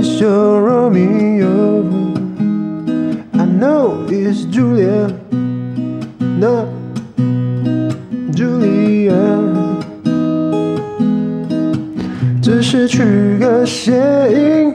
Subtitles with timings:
[0.00, 1.82] where is your Romeo?
[3.34, 5.08] I know it's Julia,
[6.18, 6.68] not
[8.32, 9.20] Julia.
[12.40, 13.92] 只是取个谐
[14.32, 14.74] 音，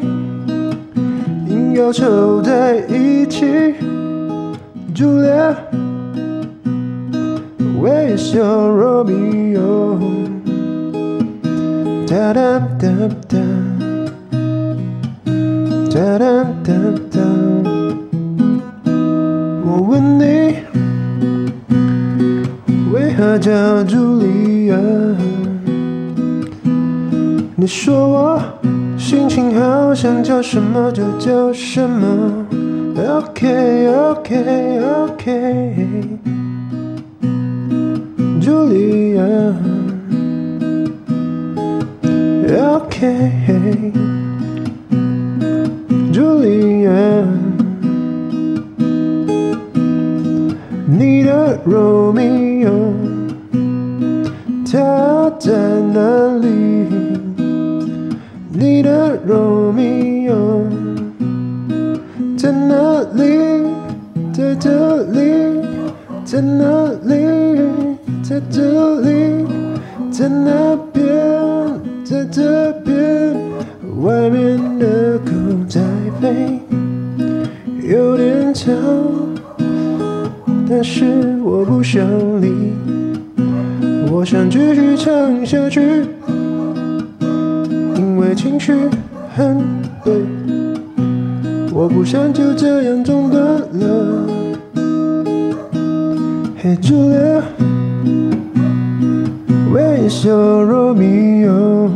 [1.50, 3.74] 硬要凑在一起。
[4.94, 5.56] Julia,
[7.82, 10.00] where is your Romeo?
[12.08, 13.40] Da da da da,
[15.96, 16.74] da da da
[17.10, 17.24] da.
[19.64, 20.58] 我问你，
[22.92, 23.50] 为何叫
[23.86, 24.76] 茱莉亚？
[27.56, 28.42] 你说我
[28.98, 32.46] 心情好，想叫什么就叫什么。
[32.98, 36.08] OK OK OK，
[38.42, 39.24] 茱莉亚。
[42.76, 43.92] OK，
[51.66, 52.94] Romeo，
[54.72, 55.54] 他在
[55.94, 56.48] 哪里？
[58.52, 60.64] 你的 Romeo
[62.38, 63.66] 在哪里？
[64.34, 65.62] 在这里，
[66.26, 67.16] 在哪里？
[68.22, 69.46] 在这里，
[70.12, 71.06] 在那边，
[72.04, 73.36] 在这边。
[74.02, 75.32] 外面的狗
[75.68, 75.82] 在
[76.20, 76.60] 飞，
[77.88, 78.72] 有点吵，
[80.78, 81.06] 但是
[81.42, 82.06] 我不想
[82.42, 82.74] 理，
[84.12, 86.06] 我想继续唱下去。
[87.96, 88.74] 因为情绪
[89.34, 89.64] 很
[90.04, 90.14] 对，
[91.72, 94.28] 我不想就这样中断了。
[96.62, 97.42] Hey Julia,
[99.72, 101.90] 喂 sorry Romeo?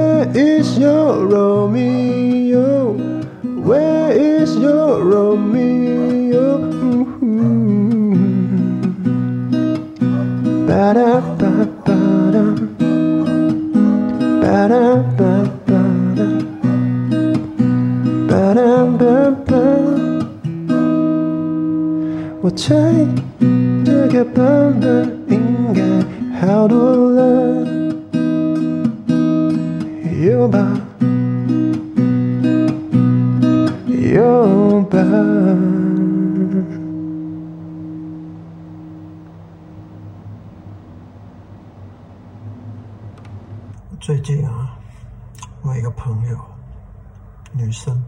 [0.00, 2.92] where is your Romeo?
[3.42, 6.58] Where is your Romeo?
[10.66, 11.52] Ba da ba
[11.84, 11.98] ba
[12.34, 12.44] da.
[14.42, 14.84] Ba da
[15.18, 15.32] ba
[15.66, 15.82] ba
[16.18, 16.28] da.
[18.28, 19.86] Ba da ba ba.
[22.46, 22.76] 我猜
[23.84, 25.82] 这个版本应该
[26.38, 27.79] 好多了，
[30.21, 30.59] 有吧？
[34.13, 34.99] 有吧？
[43.99, 44.77] 最近啊，
[45.63, 46.37] 我有一个朋友，
[47.51, 47.99] 女生，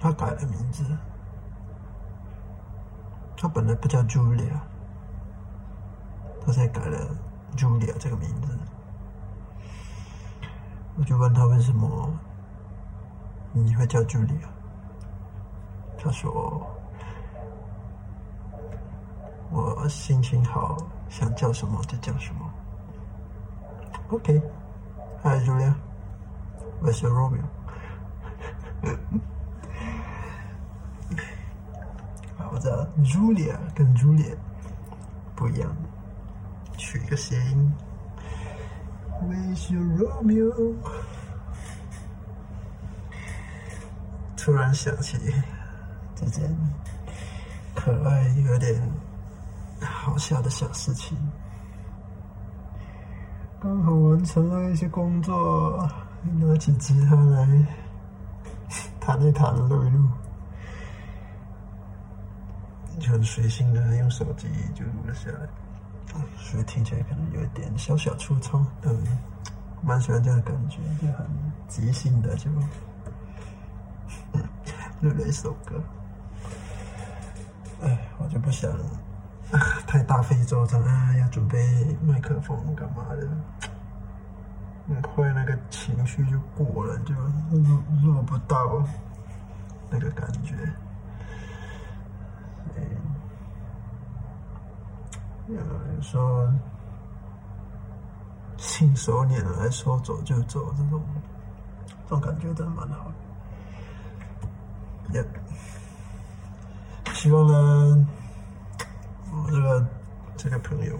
[0.00, 0.82] 她改了名字，
[3.36, 4.58] 她本来不叫 Julia，
[6.44, 6.98] 她在改了
[7.56, 8.48] Julia 这个名字。
[10.98, 12.10] 我就问他为什么
[13.52, 14.48] 你会叫 Julia
[15.96, 16.66] 他说
[19.50, 20.76] 我心情好，
[21.08, 22.50] 想叫什么就叫什么。
[24.08, 25.72] OK，hi Julia，
[26.82, 27.44] 我是 Romeo。
[32.36, 34.36] 好的 Julia 跟 Julia
[35.34, 35.74] 不一样，
[36.76, 37.72] 取个谐音。
[39.22, 40.74] Where's your Romeo？
[44.36, 45.18] 突然想起
[46.14, 46.56] 这件
[47.74, 48.80] 可爱又有点
[49.80, 51.18] 好笑的小事情。
[53.60, 55.90] 刚好完成了一些工作，
[56.22, 57.66] 拿起吉他来
[59.00, 60.08] 弹一弹，录一录，
[63.00, 65.48] 就很随性的用手机就录了下来，
[66.36, 68.94] 所以听起来可能有一点小小粗糙，但
[69.82, 71.26] 蛮喜欢这样的感觉，就很
[71.68, 72.50] 即兴的就
[75.00, 75.82] 录了一首歌。
[77.82, 78.70] 哎，我就不想。
[79.50, 81.16] 啊， 太大费周章啊！
[81.16, 83.26] 要准备麦克风干嘛的？
[84.88, 87.14] 很快那个情绪就过了，就
[87.56, 88.82] 录录不到
[89.90, 90.54] 那个感觉。
[95.48, 96.48] 有时候
[98.56, 101.02] 信手拈来，说走就走，这种
[102.04, 103.14] 这种感觉真的蛮好的。
[105.14, 105.24] 也
[107.14, 108.08] 希望呢。
[109.30, 109.86] 我这个
[110.38, 110.98] 这个朋友，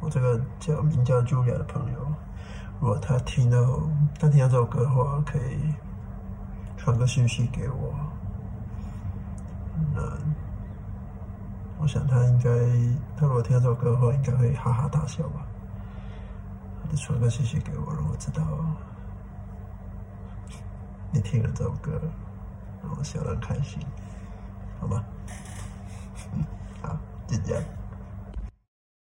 [0.00, 1.98] 我这个叫名叫 Julia 的朋友，
[2.80, 3.58] 如果他听到
[4.18, 5.74] 他听到这首歌的话，可以
[6.76, 7.92] 传个信息给我，
[9.92, 10.00] 那
[11.82, 12.48] 我想他应该，
[13.16, 15.44] 他如果听到这首歌的话，应该会哈哈大笑吧。
[16.88, 18.40] 你传个信息给我，让我知道
[21.10, 22.00] 你听了这首歌，
[22.84, 23.84] 让我笑得很开心，
[24.78, 25.02] 好吗？
[26.82, 26.96] 好，
[27.26, 27.64] 就这样。